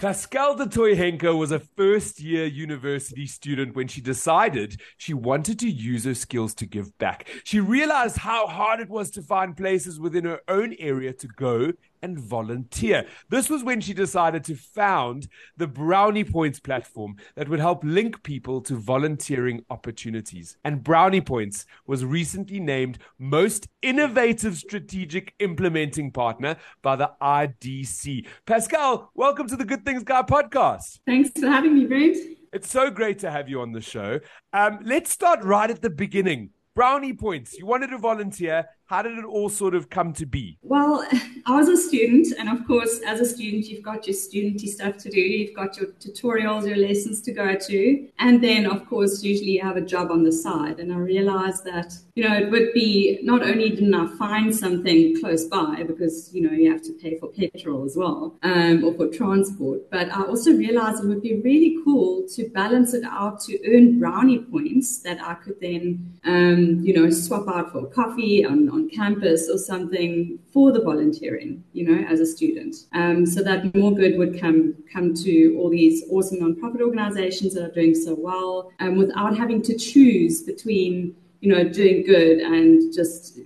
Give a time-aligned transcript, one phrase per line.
[0.00, 5.70] Pascale de Henke was a first year university student when she decided she wanted to
[5.70, 7.26] use her skills to give back.
[7.44, 11.72] She realized how hard it was to find places within her own area to go
[12.02, 13.06] and volunteer.
[13.28, 18.22] This was when she decided to found the Brownie Points platform that would help link
[18.22, 20.56] people to volunteering opportunities.
[20.64, 28.26] And Brownie Points was recently named Most Innovative Strategic Implementing Partner by the IDC.
[28.46, 31.00] Pascale, welcome to the Good Things Guy podcast.
[31.06, 32.16] Thanks for having me, Brent.
[32.52, 34.20] It's so great to have you on the show.
[34.52, 36.50] Um, let's start right at the beginning.
[36.74, 40.58] Brownie Points, you wanted to volunteer how did it all sort of come to be?
[40.62, 41.06] Well,
[41.46, 44.96] I was a student, and of course, as a student, you've got your studenty stuff
[44.98, 45.20] to do.
[45.20, 49.62] You've got your tutorials, your lessons to go to, and then, of course, usually you
[49.62, 50.78] have a job on the side.
[50.78, 55.20] And I realized that you know it would be not only didn't I find something
[55.20, 58.94] close by because you know you have to pay for petrol as well um, or
[58.94, 63.40] for transport, but I also realized it would be really cool to balance it out
[63.40, 68.44] to earn brownie points that I could then um, you know swap out for coffee
[68.44, 72.76] on on campus or something for the volunteering, you know, as a student.
[72.92, 77.64] Um, so that more good would come come to all these awesome nonprofit organizations that
[77.64, 82.92] are doing so well, um, without having to choose between, you know, doing good and
[82.92, 83.40] just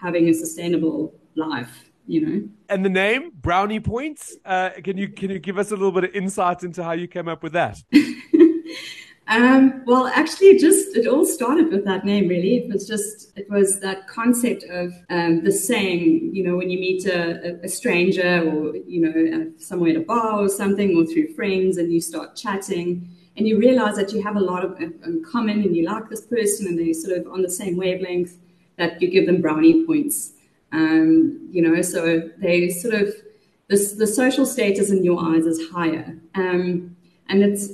[0.00, 1.90] having a sustainable life.
[2.06, 2.48] You know.
[2.68, 4.36] And the name Brownie Points.
[4.44, 7.06] Uh, can you can you give us a little bit of insight into how you
[7.06, 7.80] came up with that?
[9.28, 12.28] Um, well, actually, just it all started with that name.
[12.28, 16.34] Really, it was just it was that concept of um, the saying.
[16.34, 20.40] You know, when you meet a, a stranger or you know somewhere at a bar
[20.40, 24.36] or something, or through friends, and you start chatting, and you realize that you have
[24.36, 27.42] a lot of in common, and you like this person, and they're sort of on
[27.42, 28.36] the same wavelength.
[28.76, 30.32] That you give them brownie points.
[30.72, 33.14] Um, you know, so they sort of
[33.68, 36.96] the social status in your eyes is higher, um,
[37.28, 37.68] and it's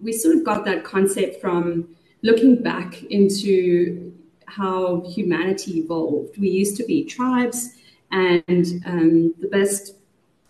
[0.00, 4.12] we sort of got that concept from looking back into
[4.46, 6.38] how humanity evolved.
[6.38, 7.74] We used to be tribes,
[8.10, 9.94] and um, the best,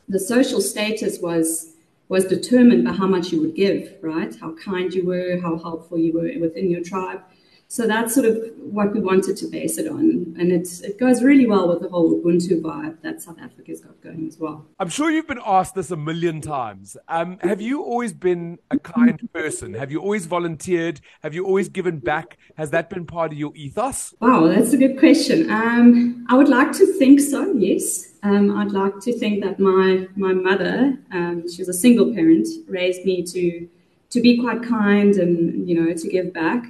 [0.08, 1.72] the social status was
[2.08, 4.32] was determined by how much you would give, right?
[4.36, 7.20] How kind you were, how helpful you were within your tribe.
[7.68, 10.36] So that's sort of what we wanted to base it on.
[10.38, 14.00] And it's, it goes really well with the whole Ubuntu vibe that South Africa's got
[14.02, 14.66] going as well.
[14.78, 16.96] I'm sure you've been asked this a million times.
[17.08, 19.74] Um, have you always been a kind person?
[19.74, 21.00] Have you always volunteered?
[21.22, 22.38] Have you always given back?
[22.56, 24.14] Has that been part of your ethos?
[24.20, 25.50] Wow, that's a good question.
[25.50, 28.12] Um, I would like to think so, yes.
[28.22, 32.46] Um, I'd like to think that my, my mother, um, she was a single parent,
[32.68, 33.68] raised me to,
[34.10, 36.64] to be quite kind and, you know, to give back.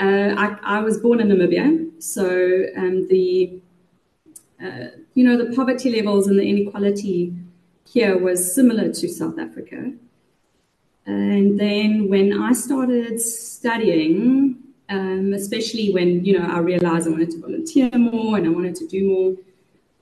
[0.00, 2.24] Uh, I, I, was born in Namibia, so
[2.74, 3.60] um, the
[4.64, 7.34] uh, you know the poverty levels and the inequality
[7.86, 9.92] here was similar to South Africa.
[11.04, 14.56] And then when I started studying,
[14.88, 18.76] um, especially when you know I realized I wanted to volunteer more and I wanted
[18.76, 19.36] to do more,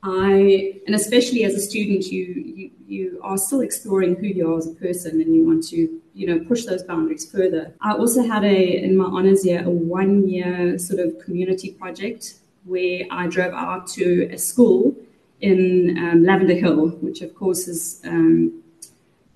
[0.02, 4.58] I and especially as a student, you you you are still exploring who you are
[4.58, 7.74] as a person, and you want to you know push those boundaries further.
[7.80, 12.34] I also had a in my honors year a one year sort of community project
[12.64, 14.94] where I drove out to a school
[15.40, 18.62] in um, Lavender Hill, which of course is um,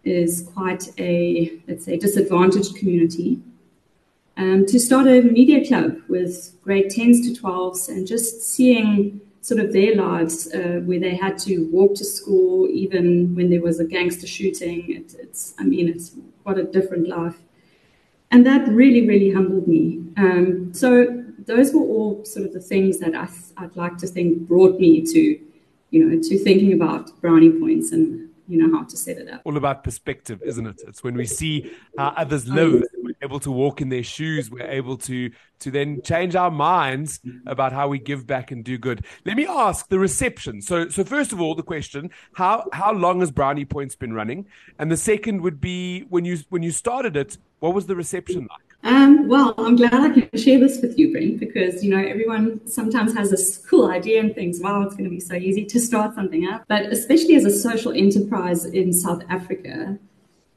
[0.04, 3.40] is quite a let's say disadvantaged community.
[4.36, 9.60] Um, to start a media club with grade 10s to 12s and just seeing sort
[9.60, 13.80] of their lives uh, where they had to walk to school even when there was
[13.80, 14.90] a gangster shooting.
[14.90, 16.12] It, it's, I mean, it's
[16.44, 17.36] what a different life.
[18.30, 20.00] And that really, really humbled me.
[20.16, 24.46] Um, so those were all sort of the things that I, I'd like to think
[24.48, 25.40] brought me to,
[25.90, 29.42] you know, to thinking about brownie points and you know how to set it up.
[29.44, 30.80] All about perspective, isn't it?
[30.86, 32.82] It's when we see how others live, we're
[33.22, 35.30] able to walk in their shoes, we're able to
[35.60, 39.04] to then change our minds about how we give back and do good.
[39.24, 40.60] Let me ask the reception.
[40.60, 44.46] So so first of all, the question, how how long has Brownie Points been running?
[44.78, 48.48] And the second would be when you when you started it, what was the reception
[48.50, 48.72] like?
[48.84, 52.66] Um, well, I'm glad I can share this with you, Brent, because you know everyone
[52.66, 55.78] sometimes has this cool idea and thinks, "Wow, it's going to be so easy to
[55.78, 59.98] start something up." But especially as a social enterprise in South Africa,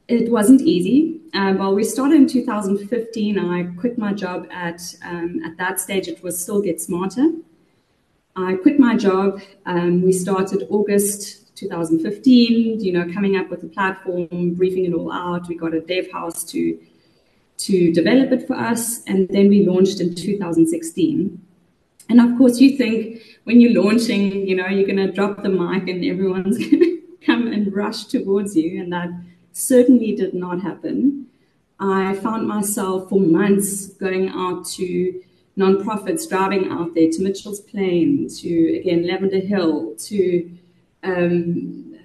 [0.08, 1.20] it wasn't easy.
[1.34, 3.38] Um, well, we started in 2015.
[3.38, 6.08] I quit my job at um, at that stage.
[6.08, 7.40] It was still GetSmarter.
[8.36, 9.40] I quit my job.
[9.64, 12.80] Um, we started August 2015.
[12.80, 15.48] You know, coming up with a platform, briefing it all out.
[15.48, 16.78] We got a dev house to
[17.58, 21.42] to develop it for us, and then we launched in 2016.
[22.08, 25.48] And of course, you think when you're launching, you know, you're going to drop the
[25.48, 29.10] mic and everyone's going to come and rush towards you, and that
[29.56, 31.26] certainly did not happen.
[31.80, 35.22] I found myself for months going out to
[35.58, 40.50] nonprofits, driving out there to Mitchell's Plain, to again Lavender Hill, to
[41.02, 41.96] um,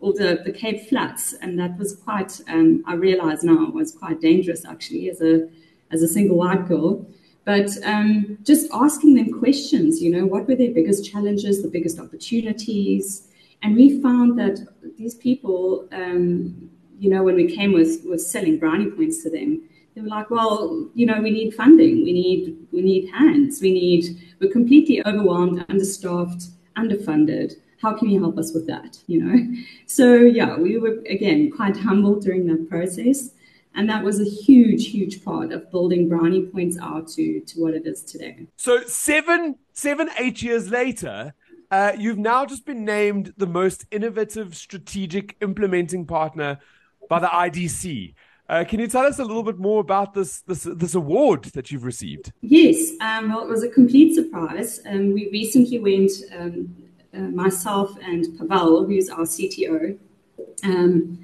[0.00, 2.40] all the, the Cape Flats, and that was quite.
[2.48, 5.48] Um, I realise now was quite dangerous actually as a
[5.90, 7.06] as a single white girl.
[7.44, 11.98] But um, just asking them questions, you know, what were their biggest challenges, the biggest
[11.98, 13.28] opportunities,
[13.62, 14.60] and we found that
[14.98, 16.70] these people, um,
[17.02, 19.60] you know, when we came with, with selling brownie points to them,
[19.94, 23.72] they were like, well, you know, we need funding, we need we need hands, we
[23.72, 24.04] need
[24.40, 26.44] we're completely overwhelmed, understaffed,
[26.76, 27.54] underfunded.
[27.82, 28.98] How can you help us with that?
[29.08, 33.30] You know, so yeah, we were again quite humble during that process,
[33.74, 37.74] and that was a huge, huge part of building Brownie Points out to to what
[37.74, 38.46] it is today.
[38.56, 41.34] So seven, seven, eight years later,
[41.72, 46.60] uh, you've now just been named the most innovative strategic implementing partner
[47.12, 48.14] by the IDC.
[48.48, 51.70] Uh, can you tell us a little bit more about this this, this award that
[51.70, 52.32] you've received?
[52.40, 54.80] Yes, um, well, it was a complete surprise.
[54.86, 56.74] Um, we recently went, um,
[57.12, 59.98] uh, myself and Pavel, who's our CTO,
[60.64, 61.22] um,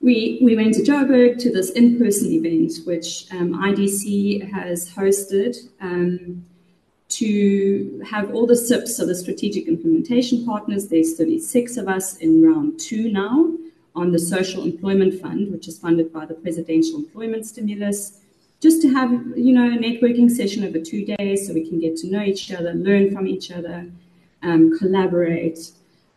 [0.00, 5.54] we, we went to Joburg to this in person event, which um, IDC has hosted
[5.80, 6.44] um,
[7.20, 10.88] to have all the SIPs, so the strategic implementation partners.
[10.88, 13.52] There's 36 of us in round two now
[13.94, 18.20] on the Social Employment Fund, which is funded by the Presidential Employment Stimulus,
[18.60, 21.96] just to have you know a networking session over two days so we can get
[21.96, 23.86] to know each other, learn from each other,
[24.42, 25.72] um, collaborate.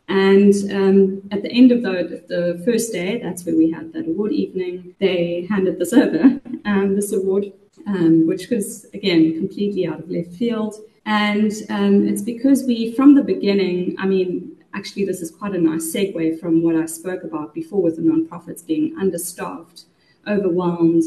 [0.07, 4.07] And um, at the end of the, the first day, that's where we had that
[4.07, 7.51] award evening, they handed this over, um, this award,
[7.87, 10.75] um, which was, again, completely out of left field.
[11.07, 15.57] And um, it's because we, from the beginning, I mean, actually, this is quite a
[15.57, 19.85] nice segue from what I spoke about before with the nonprofits being understaffed,
[20.27, 21.03] overwhelmed,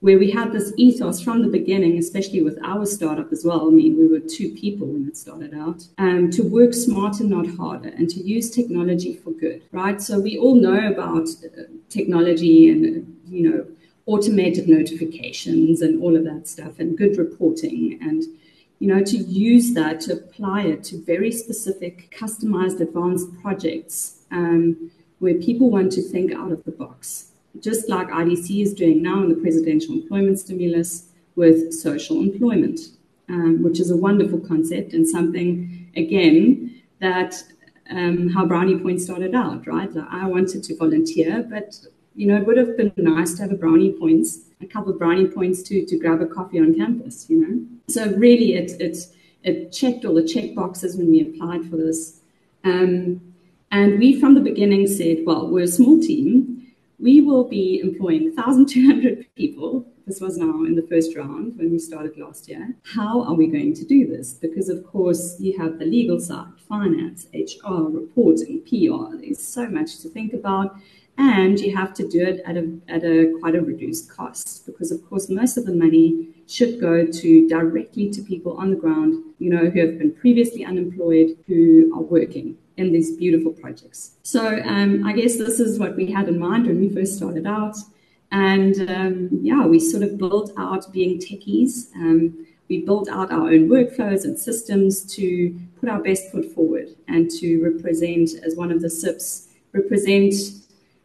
[0.00, 3.68] where we had this ethos from the beginning, especially with our startup as well.
[3.68, 7.46] I mean, we were two people when it started out, um, to work smarter, not
[7.46, 10.02] harder, and to use technology for good, right?
[10.02, 13.66] So we all know about uh, technology and, you know,
[14.06, 18.24] automated notifications and all of that stuff and good reporting and
[18.82, 24.90] you know, to use that, to apply it to very specific, customized, advanced projects um,
[25.20, 27.28] where people want to think out of the box,
[27.60, 32.80] just like IDC is doing now in the presidential employment stimulus with social employment,
[33.28, 37.40] um, which is a wonderful concept and something, again, that
[37.88, 39.94] um, how Brownie Point started out, right?
[39.94, 41.78] Like I wanted to volunteer, but
[42.16, 44.98] you know, it would have been nice to have a brownie points, a couple of
[44.98, 47.66] brownie points to to grab a coffee on campus, you know.
[47.88, 48.96] So really, it it
[49.42, 52.20] it checked all the check boxes when we applied for this,
[52.64, 53.20] um,
[53.70, 56.62] and we from the beginning said, well, we're a small team,
[57.02, 59.84] we will be employing 1,200 people.
[60.06, 62.74] This was now in the first round when we started last year.
[62.84, 64.34] How are we going to do this?
[64.34, 69.16] Because of course you have the legal side, finance, HR, reporting, PR.
[69.16, 70.76] There's so much to think about
[71.18, 74.90] and you have to do it at a, at a quite a reduced cost because
[74.90, 79.22] of course most of the money should go to directly to people on the ground
[79.38, 84.12] you know who have been previously unemployed who are working in these beautiful projects.
[84.22, 87.46] So um, i guess this is what we had in mind when we first started
[87.46, 87.76] out.
[88.30, 91.94] And um, yeah we sort of built out being techies.
[91.94, 96.88] Um, we built out our own workflows and systems to put our best foot forward
[97.08, 100.34] and to represent as one of the SIPs represent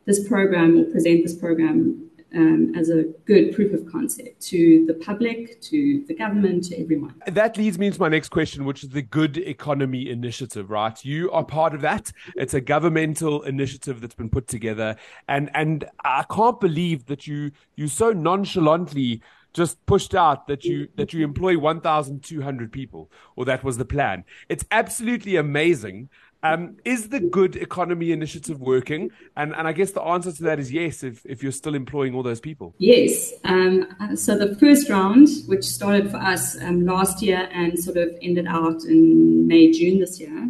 [0.07, 4.93] this program or present this program um, as a good proof of concept to the
[4.95, 7.15] public, to the government, to everyone.
[7.27, 11.03] That leads me to my next question, which is the Good Economy Initiative, right?
[11.05, 12.11] You are part of that.
[12.35, 14.95] It's a governmental initiative that's been put together.
[15.27, 19.21] And and I can't believe that you you so nonchalantly
[19.53, 24.23] just pushed out that you that you employ 1200 people or that was the plan
[24.49, 26.09] it's absolutely amazing
[26.43, 29.11] um, is the Good Economy Initiative working?
[29.35, 32.13] And, and I guess the answer to that is yes, if, if you're still employing
[32.15, 32.75] all those people.
[32.77, 33.33] Yes.
[33.43, 38.09] Um, so the first round, which started for us um, last year and sort of
[38.21, 40.49] ended out in May, June this year,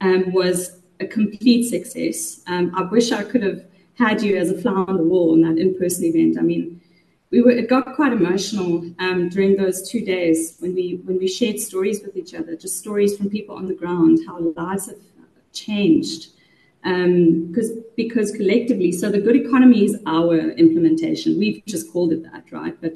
[0.00, 2.40] um, was a complete success.
[2.46, 3.64] Um, I wish I could have
[3.98, 6.38] had you as a fly on the wall in that in-person event.
[6.38, 6.80] I mean,
[7.30, 11.26] we were it got quite emotional um, during those two days when we when we
[11.26, 14.96] shared stories with each other, just stories from people on the ground, how lives have
[15.56, 16.28] changed.
[16.82, 21.38] Because um, because collectively, so the good economy is our implementation.
[21.38, 22.80] We've just called it that, right?
[22.80, 22.94] But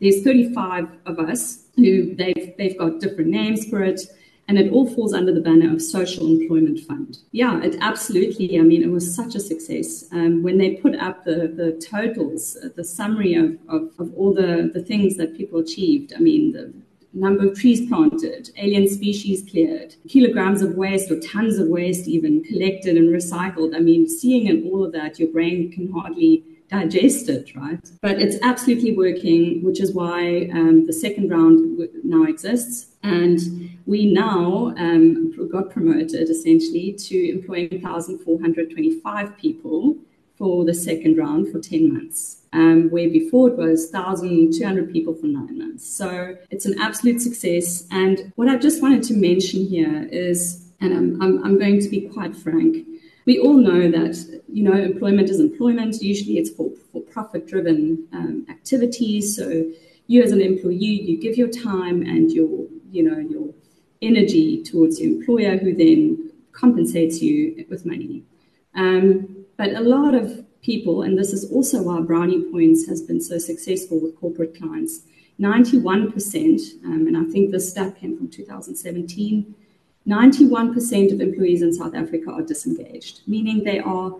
[0.00, 4.02] there's 35 of us who they've they've got different names for it
[4.50, 7.18] and it all falls under the banner of Social Employment Fund.
[7.30, 8.58] Yeah, it absolutely.
[8.58, 10.06] I mean, it was such a success.
[10.10, 14.68] Um, when they put up the, the totals, the summary of, of, of, all the,
[14.74, 16.74] the things that people achieved, I mean, the
[17.12, 22.44] number of trees planted, alien species cleared, kilograms of waste or tons of waste even
[22.44, 23.74] collected and recycled.
[23.74, 27.80] I mean, seeing in all of that, your brain can hardly digest it, right?
[28.00, 32.86] But it's absolutely working, which is why um, the second round now exists.
[33.02, 33.40] And
[33.86, 39.96] we now um, got promoted essentially to employing 1,425 people
[40.36, 45.26] for the second round for 10 months, um, where before it was 1,200 people for
[45.26, 45.86] nine months.
[45.88, 47.86] So it's an absolute success.
[47.90, 51.88] And what I just wanted to mention here is, and I'm, I'm, I'm going to
[51.88, 52.86] be quite frank,
[53.26, 56.02] we all know that you know employment is employment.
[56.02, 59.36] Usually, it's for for profit driven um, activities.
[59.36, 59.70] So
[60.06, 63.54] you as an employee, you give your time and your you know your
[64.02, 68.24] energy towards your employer, who then compensates you with money.
[68.74, 73.20] Um, but a lot of people, and this is also why Brownie Points has been
[73.20, 75.00] so successful with corporate clients.
[75.40, 79.54] 91%, um, and I think this stat came from 2017,
[80.06, 84.14] 91% of employees in South Africa are disengaged, meaning they are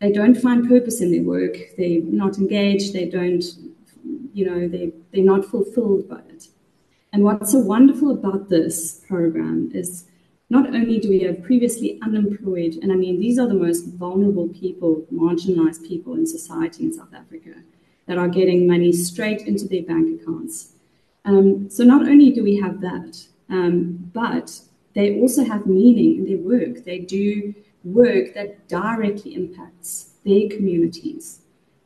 [0.00, 3.42] they don't find purpose in their work, they're not engaged, they don't,
[4.34, 6.48] you know, they, they're not fulfilled by it.
[7.12, 10.04] And what's so wonderful about this program is
[10.50, 14.48] not only do we have previously unemployed, and I mean, these are the most vulnerable
[14.48, 17.54] people, marginalized people in society in South Africa
[18.06, 20.72] that are getting money straight into their bank accounts.
[21.24, 24.60] Um, so not only do we have that, um, but
[24.94, 26.84] they also have meaning in their work.
[26.84, 31.40] They do work that directly impacts their communities.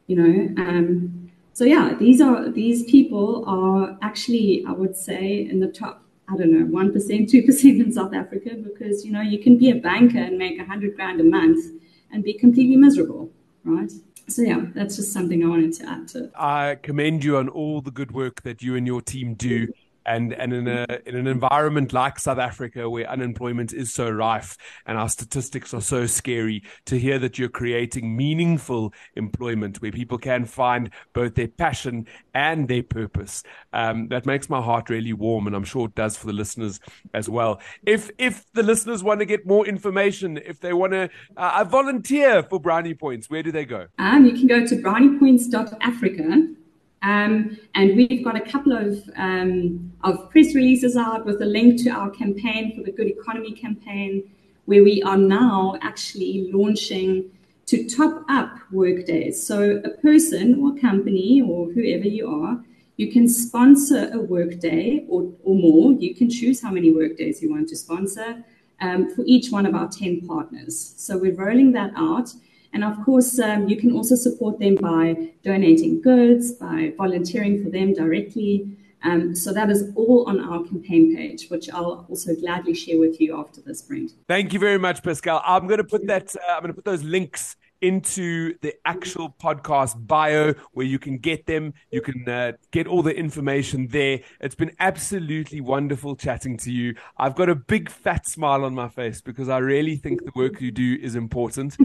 [0.09, 5.61] You know, um, so yeah, these are these people are actually, I would say, in
[5.61, 6.03] the top.
[6.31, 9.57] I don't know, one percent, two percent in South Africa, because you know you can
[9.57, 11.65] be a banker and make a hundred grand a month
[12.13, 13.31] and be completely miserable,
[13.65, 13.91] right?
[14.29, 16.31] So yeah, that's just something I wanted to add to.
[16.37, 19.69] I commend you on all the good work that you and your team do
[20.09, 24.57] and and in a in an environment like South Africa where unemployment is so rife
[24.87, 30.19] and our statistics are so scary, to hear that you're creating meaningful employment where people
[30.19, 35.47] can find both their passion and their purpose, um, that makes my heart really warm,
[35.47, 36.81] and I'm sure it does for the listeners
[37.13, 37.61] as well.
[37.85, 42.43] If if the listeners want to get more information, if they want to uh, volunteer
[42.43, 43.87] for Brownie Points, where do they go?
[43.99, 46.58] Um, you can go to browniepoints.africa
[47.03, 51.83] um, and we've got a couple of, um, of press releases out with a link
[51.85, 54.31] to our campaign for the Good Economy campaign,
[54.65, 57.31] where we are now actually launching
[57.67, 59.47] to top up work days.
[59.47, 62.65] So a person or company or whoever you are,
[62.97, 65.93] you can sponsor a work day or, or more.
[65.93, 68.43] You can choose how many work days you want to sponsor
[68.81, 70.95] um, for each one of our 10 partners.
[70.97, 72.33] So we're rolling that out.
[72.73, 77.71] And of course, um, you can also support them by donating goods, by volunteering for
[77.71, 78.77] them directly.
[79.05, 83.21] Um, so that is all on our campaign page, which I'll also gladly share with
[83.21, 84.13] you after this, Brent.
[84.27, 85.41] Thank you very much, Pascale.
[85.45, 86.35] I'm going to put that.
[86.37, 91.19] Uh, I'm going to put those links into the actual podcast bio where you can
[91.19, 91.73] get them.
[91.91, 94.21] You can uh, get all the information there.
[94.41, 96.97] It's been absolutely wonderful chatting to you.
[97.19, 100.61] I've got a big fat smile on my face because I really think the work
[100.61, 101.77] you do is important.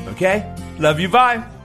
[0.08, 0.54] Okay?
[0.78, 1.08] Love you.
[1.08, 1.57] Bye.